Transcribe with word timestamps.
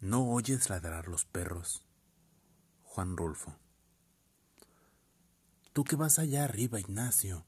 ¿No 0.00 0.30
oyes 0.30 0.70
ladrar 0.70 1.08
los 1.08 1.24
perros? 1.24 1.84
Juan 2.84 3.16
Rulfo. 3.16 3.56
Tú 5.72 5.82
que 5.82 5.96
vas 5.96 6.20
allá 6.20 6.44
arriba, 6.44 6.78
Ignacio, 6.78 7.44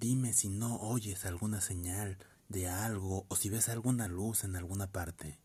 dime 0.00 0.32
si 0.32 0.48
no 0.48 0.76
oyes 0.80 1.26
alguna 1.26 1.60
señal 1.60 2.16
de 2.48 2.66
algo 2.68 3.26
o 3.28 3.36
si 3.36 3.50
ves 3.50 3.68
alguna 3.68 4.08
luz 4.08 4.44
en 4.44 4.56
alguna 4.56 4.90
parte. 4.90 5.38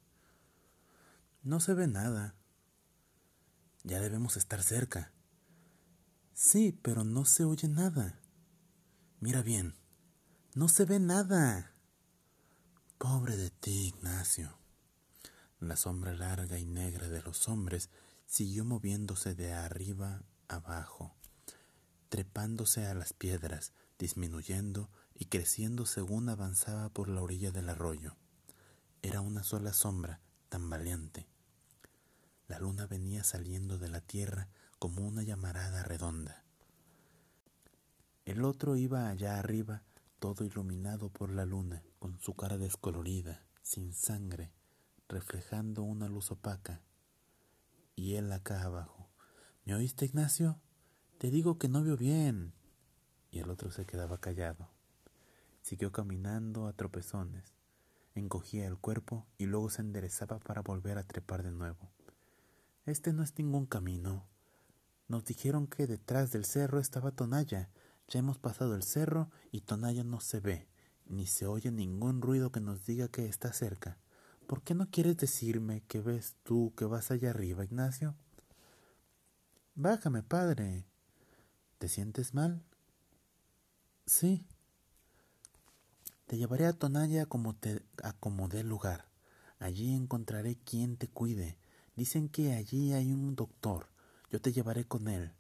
No 1.44 1.60
se 1.60 1.74
ve 1.74 1.88
nada. 1.88 2.36
Ya 3.84 4.00
debemos 4.00 4.38
estar 4.38 4.64
cerca. 4.64 5.12
Sí, 6.34 6.80
pero 6.82 7.04
no 7.04 7.26
se 7.26 7.44
oye 7.44 7.68
nada. 7.68 8.22
Mira 9.20 9.42
bien, 9.42 9.76
no 10.54 10.70
se 10.70 10.86
ve 10.86 11.00
nada. 11.00 11.74
Pobre 12.98 13.36
de 13.36 13.50
ti, 13.50 13.88
Ignacio. 13.88 14.58
La 15.60 15.76
sombra 15.76 16.14
larga 16.14 16.60
y 16.60 16.66
negra 16.66 17.10
de 17.10 17.24
los 17.24 17.48
hombres 17.50 17.90
siguió 18.28 18.64
moviéndose 18.64 19.34
de 19.34 19.54
arriba 19.54 20.22
abajo, 20.48 21.16
trepándose 22.10 22.86
a 22.86 22.94
las 22.94 23.14
piedras, 23.14 23.74
disminuyendo 23.98 24.92
y 25.16 25.26
creciendo 25.26 25.88
según 25.88 26.30
avanzaba 26.30 26.90
por 26.90 27.10
la 27.10 27.22
orilla 27.22 27.52
del 27.52 27.70
arroyo. 27.70 28.16
Era 29.02 29.22
una 29.22 29.44
sola 29.44 29.74
sombra, 29.74 30.20
tan 30.50 30.70
valiente. 30.70 31.28
La 32.48 32.60
luna 32.60 32.86
venía 32.86 33.24
saliendo 33.24 33.80
de 33.80 33.90
la 33.90 34.02
tierra 34.02 34.50
como 34.78 35.08
una 35.08 35.24
llamarada 35.24 35.82
redonda. 35.82 36.44
El 38.26 38.46
otro 38.46 38.76
iba 38.76 39.10
allá 39.10 39.40
arriba, 39.40 39.82
todo 40.20 40.46
iluminado 40.46 41.10
por 41.10 41.32
la 41.32 41.46
luna, 41.46 41.82
con 41.98 42.20
su 42.20 42.36
cara 42.36 42.58
descolorida, 42.58 43.44
sin 43.64 43.94
sangre, 43.94 44.52
reflejando 45.08 45.84
una 45.84 46.08
luz 46.08 46.32
opaca. 46.32 46.82
Y 47.96 48.16
él 48.16 48.32
acá 48.32 48.64
abajo. 48.64 49.10
¿Me 49.66 49.74
oíste, 49.76 50.06
Ignacio? 50.06 50.60
Te 51.18 51.32
digo 51.32 51.58
que 51.58 51.68
no 51.68 51.84
veo 51.84 51.98
bien. 51.98 52.54
Y 53.32 53.40
el 53.40 53.50
otro 53.50 53.72
se 53.72 53.86
quedaba 53.86 54.20
callado. 54.20 54.70
Siguió 55.62 55.92
caminando 55.92 56.68
a 56.68 56.74
tropezones. 56.74 57.56
Encogía 58.16 58.68
el 58.68 58.78
cuerpo 58.78 59.28
y 59.38 59.46
luego 59.46 59.70
se 59.70 59.82
enderezaba 59.82 60.40
para 60.40 60.62
volver 60.62 60.98
a 60.98 61.04
trepar 61.04 61.44
de 61.44 61.52
nuevo. 61.52 61.92
Este 62.86 63.14
no 63.14 63.24
es 63.24 63.38
ningún 63.38 63.66
camino. 63.66 64.26
Nos 65.08 65.26
dijeron 65.26 65.68
que 65.68 65.88
detrás 65.88 66.32
del 66.32 66.46
cerro 66.46 66.80
estaba 66.80 67.12
Tonalla. 67.12 67.70
Ya 68.08 68.20
hemos 68.20 68.40
pasado 68.40 68.76
el 68.76 68.84
cerro 68.84 69.30
y 69.52 69.62
Tonalla 69.62 70.04
no 70.04 70.20
se 70.20 70.40
ve, 70.40 70.68
ni 71.06 71.28
se 71.28 71.46
oye 71.48 71.72
ningún 71.72 72.22
ruido 72.22 72.52
que 72.52 72.62
nos 72.62 72.86
diga 72.86 73.08
que 73.08 73.28
está 73.28 73.52
cerca. 73.54 73.98
¿Por 74.48 74.64
qué 74.64 74.74
no 74.74 74.90
quieres 74.90 75.18
decirme 75.18 75.84
que 75.90 76.00
ves 76.00 76.38
tú 76.44 76.74
que 76.78 76.86
vas 76.86 77.12
allá 77.12 77.32
arriba, 77.32 77.66
Ignacio? 77.66 78.16
Bájame, 79.76 80.24
padre. 80.24 80.86
¿Te 81.80 81.90
sientes 81.90 82.34
mal? 82.34 82.64
Sí. 84.06 84.48
Te 86.28 86.38
llevaré 86.38 86.66
a 86.66 86.72
Tonalla 86.72 87.26
como 87.26 87.56
te 87.58 87.84
acomodé 88.02 88.62
el 88.62 88.70
lugar. 88.70 89.10
Allí 89.60 89.94
encontraré 89.94 90.56
quien 90.56 90.96
te 90.96 91.10
cuide. 91.10 91.58
Dicen 91.98 92.30
que 92.30 92.54
allí 92.54 92.94
hay 92.94 93.12
un 93.12 93.36
doctor. 93.36 93.90
Yo 94.30 94.40
te 94.40 94.54
llevaré 94.54 94.86
con 94.86 95.10
él. 95.10 95.34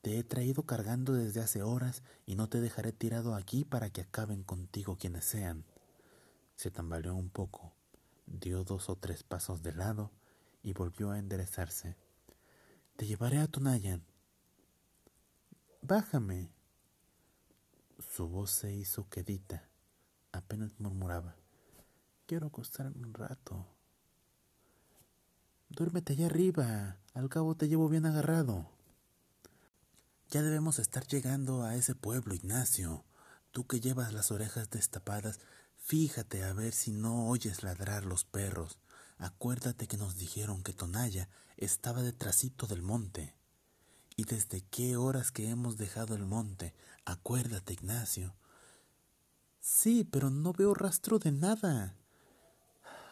Te 0.00 0.18
he 0.18 0.24
traído 0.24 0.62
cargando 0.62 1.12
desde 1.12 1.40
hace 1.40 1.62
horas 1.62 2.02
y 2.24 2.36
no 2.36 2.48
te 2.48 2.62
dejaré 2.62 2.92
tirado 2.92 3.34
aquí 3.34 3.66
para 3.66 3.90
que 3.90 4.00
acaben 4.00 4.44
contigo 4.44 4.96
quienes 4.96 5.26
sean. 5.26 5.66
Se 6.54 6.70
tambaleó 6.70 7.14
un 7.14 7.28
poco 7.28 7.74
dio 8.26 8.64
dos 8.64 8.88
o 8.88 8.96
tres 8.96 9.22
pasos 9.22 9.62
de 9.62 9.72
lado 9.72 10.12
y 10.62 10.72
volvió 10.72 11.10
a 11.10 11.18
enderezarse. 11.18 11.96
Te 12.96 13.06
llevaré 13.06 13.38
a 13.38 13.46
Tonayan. 13.46 14.04
Bájame. 15.82 16.50
Su 17.98 18.28
voz 18.28 18.50
se 18.50 18.72
hizo 18.72 19.08
quedita. 19.08 19.68
Apenas 20.32 20.78
murmuraba. 20.78 21.36
Quiero 22.26 22.48
acostarme 22.48 23.06
un 23.06 23.14
rato. 23.14 23.66
Duérmete 25.68 26.14
allá 26.14 26.26
arriba. 26.26 26.98
Al 27.14 27.28
cabo 27.28 27.56
te 27.56 27.68
llevo 27.68 27.88
bien 27.88 28.06
agarrado. 28.06 28.70
Ya 30.30 30.42
debemos 30.42 30.78
estar 30.78 31.06
llegando 31.06 31.62
a 31.62 31.76
ese 31.76 31.94
pueblo, 31.94 32.34
Ignacio. 32.34 33.04
Tú 33.52 33.66
que 33.66 33.80
llevas 33.80 34.12
las 34.12 34.32
orejas 34.32 34.70
destapadas, 34.70 35.38
Fíjate 35.86 36.42
a 36.42 36.52
ver 36.52 36.72
si 36.72 36.90
no 36.90 37.28
oyes 37.28 37.62
ladrar 37.62 38.06
los 38.06 38.24
perros. 38.24 38.80
Acuérdate 39.18 39.86
que 39.86 39.96
nos 39.96 40.16
dijeron 40.16 40.64
que 40.64 40.72
Tonalla 40.72 41.28
estaba 41.56 42.02
detrásito 42.02 42.66
del 42.66 42.82
monte. 42.82 43.36
¿Y 44.16 44.24
desde 44.24 44.62
qué 44.62 44.96
horas 44.96 45.30
que 45.30 45.48
hemos 45.48 45.76
dejado 45.76 46.16
el 46.16 46.26
monte? 46.26 46.74
Acuérdate, 47.04 47.74
Ignacio. 47.74 48.34
Sí, 49.60 50.02
pero 50.02 50.28
no 50.28 50.52
veo 50.52 50.74
rastro 50.74 51.20
de 51.20 51.30
nada. 51.30 51.94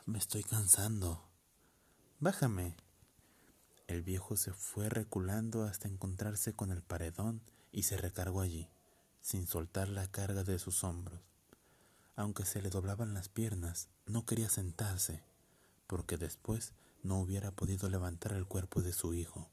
Me 0.05 0.19
estoy 0.19 0.43
cansando. 0.43 1.23
Bájame. 2.19 2.75
El 3.87 4.03
viejo 4.03 4.37
se 4.37 4.53
fue 4.53 4.89
reculando 4.89 5.62
hasta 5.62 5.87
encontrarse 5.87 6.55
con 6.55 6.73
el 6.73 6.83
paredón 6.83 7.41
y 7.71 7.85
se 7.85 7.97
recargó 7.99 8.41
allí, 8.41 8.69
sin 9.21 9.47
soltar 9.47 9.89
la 9.89 10.09
carga 10.09 10.43
de 10.43 10.59
sus 10.59 10.83
hombros. 10.83 11.34
Aunque 12.16 12.44
se 12.44 12.62
le 12.62 12.70
doblaban 12.70 13.12
las 13.12 13.28
piernas, 13.28 13.88
no 14.06 14.25
quería 14.25 14.48
sentarse, 14.48 15.25
porque 15.88 16.16
después 16.16 16.72
no 17.02 17.19
hubiera 17.19 17.50
podido 17.50 17.88
levantar 17.91 18.32
el 18.32 18.47
cuerpo 18.47 18.82
de 18.82 18.92
su 18.92 19.14
hijo, 19.14 19.50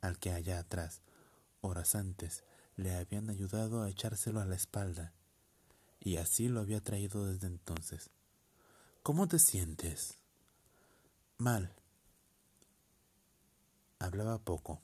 al 0.00 0.18
que 0.18 0.32
allá 0.32 0.58
atrás, 0.58 1.00
horas 1.60 1.94
antes, 1.94 2.42
le 2.74 2.94
habían 2.94 3.30
ayudado 3.30 3.82
a 3.82 3.88
echárselo 3.88 4.40
a 4.40 4.46
la 4.46 4.56
espalda, 4.56 5.12
y 6.00 6.16
así 6.16 6.48
lo 6.48 6.60
había 6.60 6.80
traído 6.80 7.24
desde 7.24 7.46
entonces. 7.46 8.10
¿Cómo 9.04 9.28
te 9.28 9.38
sientes? 9.38 10.18
Mal. 11.38 11.72
Hablaba 14.00 14.38
poco, 14.38 14.82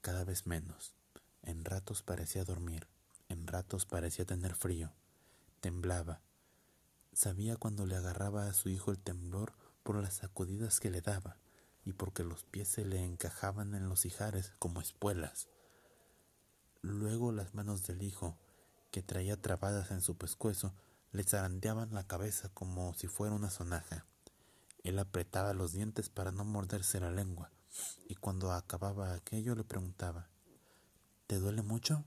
cada 0.00 0.24
vez 0.24 0.46
menos. 0.46 0.94
En 1.42 1.64
ratos 1.64 2.02
parecía 2.02 2.44
dormir, 2.44 2.88
en 3.28 3.46
ratos 3.46 3.84
parecía 3.84 4.24
tener 4.24 4.54
frío 4.54 4.92
temblaba. 5.62 6.20
Sabía 7.12 7.56
cuando 7.56 7.86
le 7.86 7.94
agarraba 7.94 8.48
a 8.48 8.52
su 8.52 8.68
hijo 8.68 8.90
el 8.90 8.98
temblor 8.98 9.54
por 9.84 9.96
las 9.96 10.14
sacudidas 10.14 10.80
que 10.80 10.90
le 10.90 11.00
daba 11.00 11.38
y 11.84 11.92
porque 11.92 12.24
los 12.24 12.44
pies 12.44 12.68
se 12.68 12.84
le 12.84 13.02
encajaban 13.04 13.74
en 13.74 13.88
los 13.88 14.04
ijares 14.04 14.52
como 14.58 14.80
espuelas. 14.80 15.48
Luego 16.80 17.30
las 17.30 17.54
manos 17.54 17.86
del 17.86 18.02
hijo, 18.02 18.36
que 18.90 19.02
traía 19.02 19.40
trabadas 19.40 19.92
en 19.92 20.00
su 20.00 20.18
pescuezo, 20.18 20.74
le 21.12 21.22
zarandeaban 21.22 21.94
la 21.94 22.06
cabeza 22.06 22.48
como 22.48 22.92
si 22.94 23.06
fuera 23.06 23.34
una 23.34 23.50
sonaja. 23.50 24.04
Él 24.82 24.98
apretaba 24.98 25.54
los 25.54 25.72
dientes 25.72 26.08
para 26.08 26.32
no 26.32 26.44
morderse 26.44 26.98
la 26.98 27.12
lengua, 27.12 27.52
y 28.08 28.16
cuando 28.16 28.50
acababa 28.50 29.14
aquello 29.14 29.54
le 29.54 29.62
preguntaba 29.62 30.28
¿Te 31.28 31.38
duele 31.38 31.62
mucho? 31.62 32.04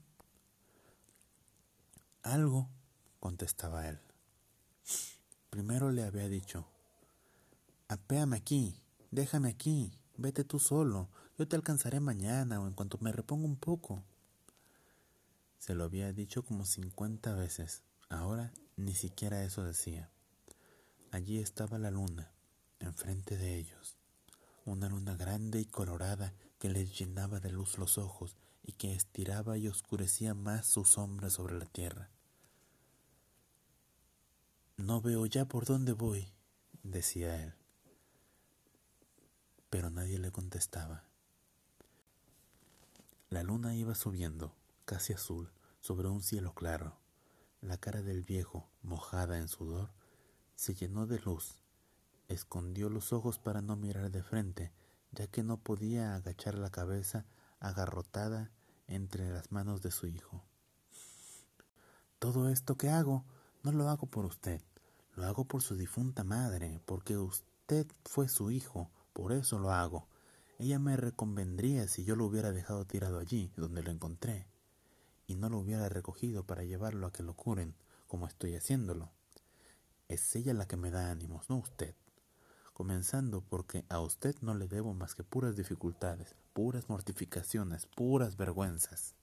Algo, 2.22 2.68
contestaba 3.20 3.88
él. 3.88 4.00
Primero 5.50 5.90
le 5.90 6.04
había 6.04 6.28
dicho, 6.28 6.66
apéame 7.88 8.36
aquí, 8.36 8.82
déjame 9.10 9.48
aquí, 9.48 9.98
vete 10.16 10.44
tú 10.44 10.58
solo, 10.58 11.08
yo 11.38 11.46
te 11.46 11.56
alcanzaré 11.56 12.00
mañana 12.00 12.60
o 12.60 12.66
en 12.66 12.74
cuanto 12.74 12.98
me 13.00 13.12
reponga 13.12 13.46
un 13.46 13.56
poco. 13.56 14.02
Se 15.58 15.74
lo 15.74 15.84
había 15.84 16.12
dicho 16.12 16.44
como 16.44 16.64
cincuenta 16.64 17.34
veces, 17.34 17.82
ahora 18.08 18.52
ni 18.76 18.94
siquiera 18.94 19.42
eso 19.44 19.64
decía. 19.64 20.10
Allí 21.10 21.38
estaba 21.38 21.78
la 21.78 21.90
luna, 21.90 22.32
enfrente 22.80 23.36
de 23.36 23.56
ellos, 23.56 23.96
una 24.64 24.88
luna 24.88 25.14
grande 25.16 25.60
y 25.60 25.64
colorada 25.64 26.34
que 26.58 26.68
les 26.68 26.98
llenaba 26.98 27.40
de 27.40 27.50
luz 27.50 27.78
los 27.78 27.98
ojos 27.98 28.36
y 28.62 28.72
que 28.72 28.94
estiraba 28.94 29.56
y 29.56 29.68
oscurecía 29.68 30.34
más 30.34 30.66
su 30.66 30.84
sombra 30.84 31.30
sobre 31.30 31.58
la 31.58 31.66
tierra. 31.66 32.10
No 34.86 35.00
veo 35.00 35.26
ya 35.26 35.46
por 35.46 35.64
dónde 35.64 35.94
voy, 35.94 36.32
decía 36.84 37.42
él. 37.42 37.54
Pero 39.68 39.90
nadie 39.90 40.20
le 40.20 40.30
contestaba. 40.30 41.02
La 43.28 43.42
luna 43.42 43.74
iba 43.74 43.96
subiendo, 43.96 44.54
casi 44.84 45.12
azul, 45.12 45.50
sobre 45.80 46.06
un 46.06 46.22
cielo 46.22 46.54
claro. 46.54 47.00
La 47.60 47.78
cara 47.78 48.00
del 48.00 48.22
viejo, 48.22 48.70
mojada 48.82 49.38
en 49.38 49.48
sudor, 49.48 49.90
se 50.54 50.76
llenó 50.76 51.08
de 51.08 51.18
luz. 51.18 51.58
Escondió 52.28 52.88
los 52.88 53.12
ojos 53.12 53.40
para 53.40 53.62
no 53.62 53.74
mirar 53.74 54.12
de 54.12 54.22
frente, 54.22 54.72
ya 55.10 55.26
que 55.26 55.42
no 55.42 55.56
podía 55.56 56.14
agachar 56.14 56.56
la 56.56 56.70
cabeza 56.70 57.26
agarrotada 57.58 58.52
entre 58.86 59.30
las 59.30 59.50
manos 59.50 59.82
de 59.82 59.90
su 59.90 60.06
hijo. 60.06 60.44
Todo 62.20 62.48
esto 62.48 62.76
que 62.76 62.88
hago 62.88 63.24
no 63.64 63.72
lo 63.72 63.88
hago 63.88 64.06
por 64.06 64.26
usted, 64.26 64.62
lo 65.16 65.24
hago 65.26 65.46
por 65.46 65.62
su 65.62 65.76
difunta 65.76 66.24
madre, 66.24 66.80
porque 66.84 67.16
usted 67.16 67.86
fue 68.04 68.28
su 68.28 68.50
hijo, 68.50 68.90
Por 69.14 69.32
eso 69.32 69.58
lo 69.58 69.72
hago. 69.72 70.06
Ella 70.58 70.78
me 70.78 70.94
reconvendría 70.94 71.88
si 71.88 72.04
yo 72.04 72.16
lo 72.16 72.26
hubiera 72.26 72.52
dejado 72.52 72.84
tirado 72.84 73.18
allí, 73.18 73.50
donde 73.56 73.82
lo 73.82 73.90
encontré, 73.90 74.46
y 75.26 75.36
no 75.36 75.48
lo 75.48 75.58
hubiera 75.58 75.88
recogido 75.88 76.44
para 76.44 76.64
llevarlo 76.64 77.06
a 77.06 77.12
que 77.12 77.22
lo 77.22 77.32
curen, 77.32 77.74
como 78.06 78.26
estoy 78.26 78.54
haciéndolo. 78.54 79.10
Es 80.08 80.36
ella 80.36 80.52
la 80.52 80.68
que 80.68 80.76
me 80.76 80.90
da 80.90 81.10
ánimos, 81.10 81.48
no 81.48 81.56
usted. 81.56 81.94
Comenzando 82.74 83.40
porque 83.40 83.86
a 83.88 84.00
usted 84.00 84.36
no 84.42 84.54
le 84.54 84.68
debo 84.68 84.92
más 84.92 85.14
que 85.14 85.24
puras 85.24 85.56
dificultades, 85.56 86.36
puras 86.52 86.90
mortificaciones, 86.90 87.86
puras 87.86 88.36
vergüenzas. 88.36 89.14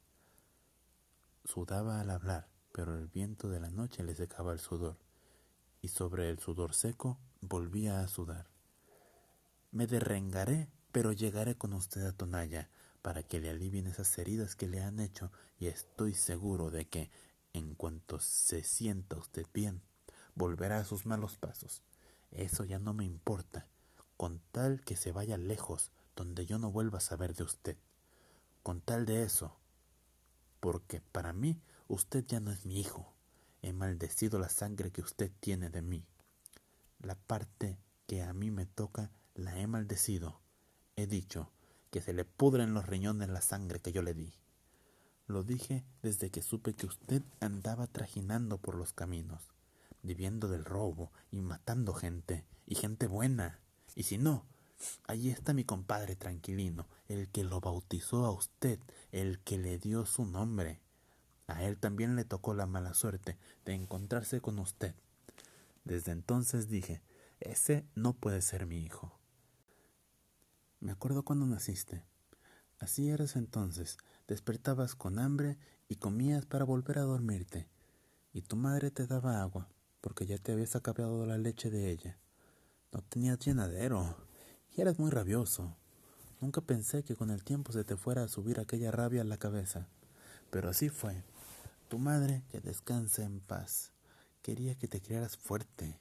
Sudaba 1.45 1.99
al 1.99 2.09
hablar, 2.09 2.47
pero 2.71 2.97
el 2.97 3.07
viento 3.09 3.47
de 3.47 3.59
la 3.59 3.69
noche 3.69 4.01
le 4.03 4.15
secaba 4.15 4.53
el 4.53 4.59
sudor, 4.59 4.97
y 5.83 5.89
sobre 5.89 6.29
el 6.29 6.39
sudor 6.39 6.73
seco 6.73 7.19
volvía 7.41 7.99
a 7.99 8.07
sudar. 8.07 8.47
Me 9.71 9.85
derrengaré, 9.85 10.69
pero 10.93 11.11
llegaré 11.11 11.55
con 11.55 11.73
usted 11.73 12.05
a 12.05 12.13
Tonalla 12.13 12.69
para 13.01 13.21
que 13.21 13.41
le 13.41 13.49
alivien 13.49 13.85
esas 13.87 14.17
heridas 14.17 14.55
que 14.55 14.67
le 14.67 14.81
han 14.81 15.01
hecho 15.01 15.29
y 15.59 15.67
estoy 15.67 16.13
seguro 16.13 16.71
de 16.71 16.85
que, 16.85 17.11
en 17.51 17.75
cuanto 17.75 18.19
se 18.19 18.63
sienta 18.63 19.17
usted 19.17 19.45
bien, 19.53 19.81
volverá 20.35 20.77
a 20.77 20.85
sus 20.85 21.05
malos 21.05 21.37
pasos. 21.37 21.83
Eso 22.31 22.63
ya 22.63 22.79
no 22.79 22.93
me 22.93 23.03
importa, 23.03 23.67
con 24.15 24.39
tal 24.53 24.81
que 24.85 24.95
se 24.95 25.11
vaya 25.11 25.37
lejos, 25.37 25.91
donde 26.15 26.45
yo 26.45 26.59
no 26.59 26.71
vuelva 26.71 26.99
a 26.99 27.01
saber 27.01 27.35
de 27.35 27.43
usted. 27.43 27.77
Con 28.63 28.79
tal 28.79 29.05
de 29.05 29.23
eso, 29.23 29.57
porque 30.61 31.01
para 31.01 31.33
mí 31.33 31.59
usted 31.89 32.25
ya 32.25 32.39
no 32.39 32.51
es 32.51 32.65
mi 32.65 32.79
hijo. 32.79 33.12
He 33.63 33.71
maldecido 33.71 34.39
la 34.39 34.49
sangre 34.49 34.91
que 34.91 35.01
usted 35.01 35.31
tiene 35.39 35.69
de 35.69 35.81
mí. 35.81 36.05
La 36.99 37.15
parte 37.15 37.79
que 38.07 38.21
a 38.21 38.33
mí 38.33 38.51
me 38.51 38.65
toca 38.65 39.09
la 39.35 39.57
he 39.57 39.67
maldecido. 39.67 40.41
He 40.97 41.07
dicho 41.07 41.49
que 41.89 42.01
se 42.01 42.11
le 42.11 42.25
pudren 42.25 42.73
los 42.73 42.85
riñones 42.85 43.29
la 43.29 43.39
sangre 43.39 43.79
que 43.79 43.93
yo 43.93 44.01
le 44.01 44.13
di. 44.13 44.33
Lo 45.27 45.43
dije 45.43 45.85
desde 46.01 46.29
que 46.29 46.41
supe 46.41 46.73
que 46.73 46.87
usted 46.87 47.23
andaba 47.39 47.87
trajinando 47.87 48.57
por 48.57 48.75
los 48.75 48.91
caminos, 48.91 49.41
viviendo 50.01 50.49
del 50.49 50.65
robo 50.65 51.13
y 51.31 51.39
matando 51.39 51.93
gente, 51.93 52.43
y 52.65 52.75
gente 52.75 53.07
buena. 53.07 53.61
Y 53.95 54.03
si 54.03 54.17
no, 54.17 54.45
allí 55.07 55.29
está 55.29 55.53
mi 55.53 55.63
compadre 55.63 56.17
tranquilino, 56.17 56.89
el 57.07 57.29
que 57.29 57.45
lo 57.45 57.61
bautizó 57.61 58.25
a 58.25 58.31
usted, 58.31 58.79
el 59.13 59.39
que 59.39 59.57
le 59.57 59.77
dio 59.77 60.05
su 60.05 60.25
nombre. 60.25 60.82
A 61.47 61.63
él 61.63 61.77
también 61.77 62.15
le 62.15 62.25
tocó 62.25 62.53
la 62.53 62.65
mala 62.65 62.93
suerte 62.93 63.37
de 63.65 63.73
encontrarse 63.73 64.41
con 64.41 64.59
usted. 64.59 64.95
Desde 65.83 66.11
entonces 66.11 66.69
dije, 66.69 67.01
ese 67.39 67.85
no 67.95 68.13
puede 68.13 68.41
ser 68.41 68.65
mi 68.65 68.83
hijo. 68.83 69.19
Me 70.79 70.91
acuerdo 70.91 71.23
cuando 71.23 71.45
naciste. 71.45 72.03
Así 72.79 73.09
eras 73.09 73.35
entonces. 73.35 73.97
Despertabas 74.27 74.95
con 74.95 75.19
hambre 75.19 75.57
y 75.87 75.95
comías 75.95 76.45
para 76.45 76.65
volver 76.65 76.99
a 76.99 77.03
dormirte. 77.03 77.67
Y 78.33 78.41
tu 78.41 78.55
madre 78.55 78.91
te 78.91 79.05
daba 79.05 79.41
agua, 79.41 79.69
porque 80.01 80.25
ya 80.25 80.37
te 80.37 80.53
habías 80.53 80.75
acabado 80.75 81.25
la 81.25 81.37
leche 81.37 81.69
de 81.69 81.91
ella. 81.91 82.17
No 82.91 83.01
tenías 83.01 83.39
llenadero 83.39 84.17
y 84.75 84.81
eras 84.81 84.99
muy 84.99 85.11
rabioso. 85.11 85.75
Nunca 86.41 86.61
pensé 86.61 87.03
que 87.03 87.15
con 87.15 87.29
el 87.29 87.43
tiempo 87.43 87.71
se 87.71 87.83
te 87.83 87.95
fuera 87.95 88.23
a 88.23 88.27
subir 88.27 88.59
aquella 88.59 88.91
rabia 88.91 89.21
a 89.21 89.25
la 89.25 89.37
cabeza. 89.37 89.87
Pero 90.49 90.69
así 90.69 90.89
fue. 90.89 91.23
Tu 91.93 91.99
madre, 91.99 92.41
que 92.49 92.59
descansa 92.59 93.23
en 93.23 93.39
paz, 93.39 93.91
quería 94.41 94.73
que 94.73 94.87
te 94.87 94.99
criaras 94.99 95.37
fuerte. 95.37 95.99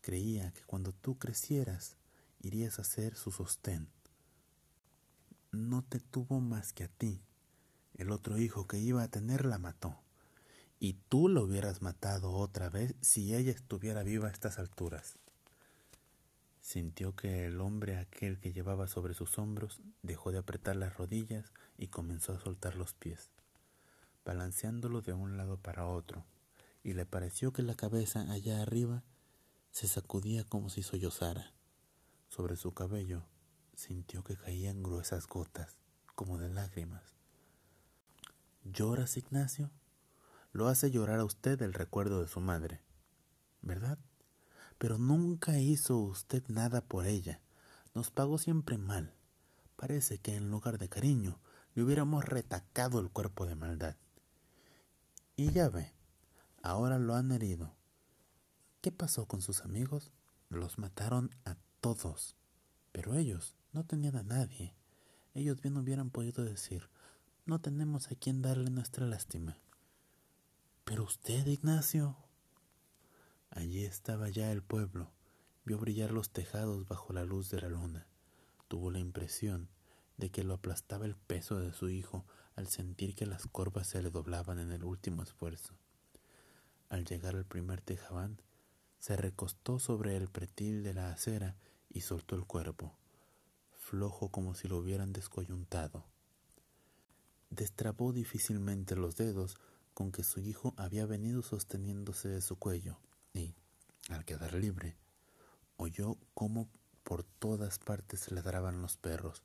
Creía 0.00 0.54
que 0.54 0.62
cuando 0.64 0.94
tú 0.94 1.18
crecieras, 1.18 1.98
irías 2.40 2.78
a 2.78 2.84
ser 2.84 3.14
su 3.14 3.30
sostén 3.30 3.90
no 5.52 5.82
te 5.82 6.00
tuvo 6.00 6.40
más 6.40 6.72
que 6.72 6.84
a 6.84 6.88
ti. 6.88 7.20
El 7.94 8.10
otro 8.10 8.38
hijo 8.38 8.66
que 8.66 8.78
iba 8.78 9.02
a 9.02 9.08
tener 9.08 9.44
la 9.44 9.58
mató. 9.58 10.00
Y 10.80 10.94
tú 11.08 11.28
lo 11.28 11.42
hubieras 11.42 11.82
matado 11.82 12.32
otra 12.32 12.70
vez 12.70 12.94
si 13.02 13.34
ella 13.34 13.50
estuviera 13.50 14.02
viva 14.02 14.28
a 14.28 14.30
estas 14.30 14.58
alturas. 14.58 15.18
Sintió 16.62 17.14
que 17.14 17.44
el 17.44 17.60
hombre 17.60 17.98
aquel 17.98 18.38
que 18.38 18.54
llevaba 18.54 18.88
sobre 18.88 19.12
sus 19.12 19.38
hombros 19.38 19.82
dejó 20.02 20.32
de 20.32 20.38
apretar 20.38 20.76
las 20.76 20.96
rodillas 20.96 21.52
y 21.76 21.88
comenzó 21.88 22.32
a 22.32 22.40
soltar 22.40 22.76
los 22.76 22.94
pies, 22.94 23.30
balanceándolo 24.28 25.00
de 25.00 25.14
un 25.14 25.38
lado 25.38 25.56
para 25.56 25.86
otro, 25.86 26.26
y 26.84 26.92
le 26.92 27.06
pareció 27.06 27.50
que 27.54 27.62
la 27.62 27.74
cabeza 27.74 28.30
allá 28.30 28.60
arriba 28.60 29.02
se 29.70 29.88
sacudía 29.88 30.44
como 30.44 30.68
si 30.68 30.82
sollozara. 30.82 31.54
Sobre 32.28 32.56
su 32.56 32.74
cabello 32.74 33.24
sintió 33.74 34.22
que 34.22 34.36
caían 34.36 34.82
gruesas 34.82 35.26
gotas, 35.26 35.78
como 36.14 36.36
de 36.36 36.50
lágrimas. 36.50 37.14
¿Lloras, 38.64 39.16
Ignacio? 39.16 39.70
Lo 40.52 40.68
hace 40.68 40.90
llorar 40.90 41.20
a 41.20 41.24
usted 41.24 41.62
el 41.62 41.72
recuerdo 41.72 42.20
de 42.20 42.28
su 42.28 42.40
madre, 42.40 42.82
¿verdad? 43.62 43.98
Pero 44.76 44.98
nunca 44.98 45.58
hizo 45.58 45.96
usted 45.96 46.44
nada 46.48 46.82
por 46.82 47.06
ella. 47.06 47.40
Nos 47.94 48.10
pagó 48.10 48.36
siempre 48.36 48.76
mal. 48.76 49.14
Parece 49.76 50.18
que 50.18 50.36
en 50.36 50.50
lugar 50.50 50.76
de 50.76 50.90
cariño 50.90 51.40
le 51.74 51.82
hubiéramos 51.82 52.26
retacado 52.26 53.00
el 53.00 53.08
cuerpo 53.08 53.46
de 53.46 53.54
maldad. 53.54 53.96
Y 55.38 55.52
ya 55.52 55.68
ve, 55.68 55.94
ahora 56.64 56.98
lo 56.98 57.14
han 57.14 57.30
herido. 57.30 57.72
¿Qué 58.80 58.90
pasó 58.90 59.26
con 59.26 59.40
sus 59.40 59.60
amigos? 59.60 60.10
Los 60.48 60.78
mataron 60.78 61.30
a 61.44 61.56
todos. 61.80 62.34
Pero 62.90 63.14
ellos 63.14 63.54
no 63.72 63.86
tenían 63.86 64.16
a 64.16 64.24
nadie. 64.24 64.74
Ellos 65.34 65.60
bien 65.60 65.76
hubieran 65.76 66.10
podido 66.10 66.42
decir, 66.44 66.90
no 67.46 67.60
tenemos 67.60 68.10
a 68.10 68.16
quien 68.16 68.42
darle 68.42 68.68
nuestra 68.70 69.06
lástima. 69.06 69.56
Pero 70.82 71.04
usted, 71.04 71.46
Ignacio. 71.46 72.16
Allí 73.50 73.84
estaba 73.84 74.30
ya 74.30 74.50
el 74.50 74.64
pueblo. 74.64 75.12
Vio 75.64 75.78
brillar 75.78 76.10
los 76.10 76.30
tejados 76.30 76.88
bajo 76.88 77.12
la 77.12 77.22
luz 77.22 77.48
de 77.48 77.60
la 77.60 77.68
luna. 77.68 78.08
Tuvo 78.66 78.90
la 78.90 78.98
impresión 78.98 79.68
de 80.18 80.30
que 80.30 80.44
lo 80.44 80.54
aplastaba 80.54 81.06
el 81.06 81.16
peso 81.16 81.58
de 81.58 81.72
su 81.72 81.88
hijo 81.88 82.26
al 82.54 82.68
sentir 82.68 83.14
que 83.14 83.24
las 83.24 83.46
corvas 83.46 83.86
se 83.86 84.02
le 84.02 84.10
doblaban 84.10 84.58
en 84.58 84.72
el 84.72 84.84
último 84.84 85.22
esfuerzo. 85.22 85.74
Al 86.90 87.06
llegar 87.06 87.34
al 87.34 87.46
primer 87.46 87.80
tejabán, 87.80 88.42
se 88.98 89.16
recostó 89.16 89.78
sobre 89.78 90.16
el 90.16 90.28
pretil 90.28 90.82
de 90.82 90.92
la 90.92 91.10
acera 91.10 91.56
y 91.88 92.02
soltó 92.02 92.36
el 92.36 92.44
cuerpo 92.44 92.94
flojo 93.88 94.28
como 94.28 94.54
si 94.54 94.68
lo 94.68 94.76
hubieran 94.76 95.14
descoyuntado. 95.14 96.04
Destrabó 97.48 98.12
difícilmente 98.12 98.94
los 98.96 99.16
dedos 99.16 99.56
con 99.94 100.12
que 100.12 100.22
su 100.22 100.40
hijo 100.40 100.74
había 100.76 101.06
venido 101.06 101.42
sosteniéndose 101.42 102.28
de 102.28 102.42
su 102.42 102.56
cuello 102.56 102.98
y, 103.32 103.54
al 104.10 104.26
quedar 104.26 104.52
libre, 104.52 104.98
oyó 105.78 106.18
cómo 106.34 106.68
por 107.02 107.24
todas 107.24 107.78
partes 107.78 108.30
ladraban 108.30 108.82
los 108.82 108.98
perros. 108.98 109.42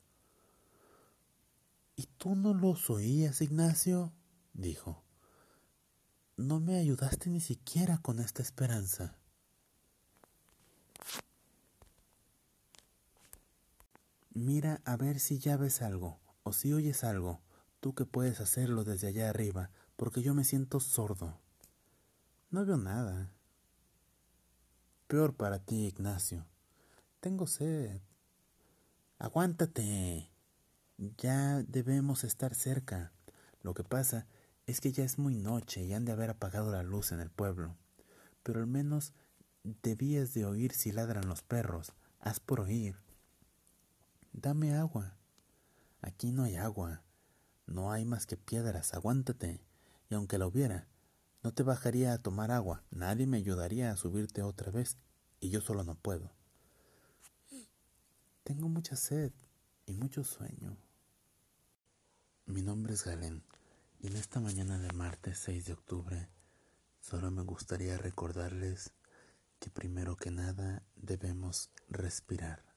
¿Y 1.96 2.08
tú 2.18 2.36
no 2.36 2.54
los 2.54 2.90
oías, 2.90 3.42
Ignacio? 3.42 4.14
dijo. 4.54 5.04
No 6.38 6.60
me 6.60 6.78
ayudaste 6.78 7.30
ni 7.30 7.40
siquiera 7.40 8.00
con 8.00 8.20
esta 8.20 8.42
esperanza. 8.42 9.18
Mira 14.32 14.82
a 14.84 14.98
ver 14.98 15.20
si 15.20 15.38
ya 15.38 15.58
ves 15.58 15.84
algo, 15.84 16.20
o 16.42 16.54
si 16.54 16.74
oyes 16.74 17.04
algo, 17.04 17.42
tú 17.80 17.94
que 17.94 18.06
puedes 18.06 18.40
hacerlo 18.40 18.84
desde 18.84 19.08
allá 19.08 19.30
arriba, 19.30 19.70
porque 19.96 20.24
yo 20.24 20.34
me 20.34 20.44
siento 20.44 20.80
sordo. 20.80 21.40
No 22.50 22.66
veo 22.66 22.78
nada. 22.78 23.32
Peor 25.08 25.36
para 25.36 25.60
ti, 25.60 25.86
Ignacio. 25.86 26.48
Tengo 27.20 27.46
sed. 27.46 28.02
Aguántate. 29.20 30.33
Ya 30.98 31.64
debemos 31.64 32.24
estar 32.24 32.54
cerca. 32.54 33.12
Lo 33.62 33.74
que 33.74 33.84
pasa 33.84 34.28
es 34.68 34.80
que 34.80 34.92
ya 34.92 35.04
es 35.04 35.18
muy 35.18 35.36
noche 35.36 35.84
y 35.84 35.94
han 35.94 36.06
de 36.06 36.12
haber 36.12 36.30
apagado 36.30 36.72
la 36.72 36.84
luz 36.84 37.12
en 37.12 37.20
el 37.20 37.30
pueblo. 37.30 37.76
Pero 38.44 38.60
al 38.60 38.68
menos 38.68 39.14
debías 39.64 40.34
de 40.34 40.46
oír 40.46 40.74
si 40.74 40.92
ladran 40.92 41.28
los 41.28 41.42
perros. 41.42 41.94
Haz 42.20 42.40
por 42.40 42.60
oír. 42.60 42.96
Dame 44.32 44.76
agua. 44.76 45.18
Aquí 46.02 46.32
no 46.32 46.44
hay 46.44 46.56
agua. 46.56 47.04
No 47.66 47.92
hay 47.92 48.06
más 48.06 48.26
que 48.26 48.38
piedras. 48.38 48.94
Aguántate. 48.94 49.62
Y 50.10 50.16
aunque 50.16 50.38
la 50.38 50.48
hubiera, 50.48 50.88
no 51.42 51.54
te 51.54 51.64
bajaría 51.64 52.14
a 52.14 52.20
tomar 52.20 52.52
agua. 52.52 52.84
Nadie 52.92 53.26
me 53.26 53.38
ayudaría 53.38 53.92
a 53.92 53.98
subirte 53.98 54.44
otra 54.44 54.72
vez. 54.72 54.98
Y 55.40 55.50
yo 55.50 55.60
solo 55.60 55.84
no 55.84 55.96
puedo. 55.96 56.32
Tengo 58.44 58.70
mucha 58.70 58.96
sed 58.96 59.32
y 59.86 59.94
mucho 59.94 60.24
sueño. 60.24 60.78
Mi 62.46 62.62
nombre 62.62 62.94
es 62.94 63.04
Galen. 63.06 63.44
Y 64.00 64.08
en 64.08 64.18
esta 64.18 64.40
mañana 64.40 64.78
de 64.80 64.92
martes 64.92 65.40
6 65.40 65.66
de 65.66 65.74
octubre, 65.74 66.30
solo 67.00 67.32
me 67.32 67.44
gustaría 67.44 67.98
recordarles 67.98 68.92
que 69.60 69.70
primero 69.70 70.18
que 70.18 70.30
nada 70.30 70.84
debemos 70.96 71.70
respirar. 71.88 72.73